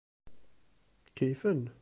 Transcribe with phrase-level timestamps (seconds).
[1.15, 1.61] Keyyfen.